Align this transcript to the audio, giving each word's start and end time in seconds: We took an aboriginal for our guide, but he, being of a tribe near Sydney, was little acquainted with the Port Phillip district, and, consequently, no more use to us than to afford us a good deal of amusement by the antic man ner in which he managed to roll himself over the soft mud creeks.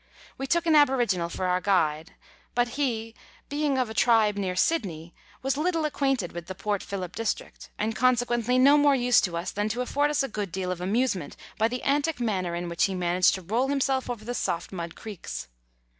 We 0.35 0.47
took 0.47 0.65
an 0.65 0.73
aboriginal 0.73 1.29
for 1.29 1.45
our 1.45 1.61
guide, 1.61 2.15
but 2.55 2.69
he, 2.69 3.13
being 3.49 3.77
of 3.77 3.87
a 3.87 3.93
tribe 3.93 4.35
near 4.35 4.55
Sydney, 4.55 5.13
was 5.43 5.57
little 5.57 5.85
acquainted 5.85 6.31
with 6.31 6.47
the 6.47 6.55
Port 6.55 6.81
Phillip 6.81 7.15
district, 7.15 7.69
and, 7.77 7.95
consequently, 7.95 8.57
no 8.57 8.79
more 8.79 8.95
use 8.95 9.21
to 9.21 9.37
us 9.37 9.51
than 9.51 9.69
to 9.69 9.81
afford 9.81 10.09
us 10.09 10.23
a 10.23 10.27
good 10.27 10.51
deal 10.51 10.71
of 10.71 10.81
amusement 10.81 11.37
by 11.59 11.67
the 11.67 11.83
antic 11.83 12.19
man 12.19 12.45
ner 12.45 12.55
in 12.55 12.67
which 12.67 12.85
he 12.85 12.95
managed 12.95 13.35
to 13.35 13.43
roll 13.43 13.67
himself 13.67 14.09
over 14.09 14.25
the 14.25 14.33
soft 14.33 14.71
mud 14.71 14.95
creeks. 14.95 15.49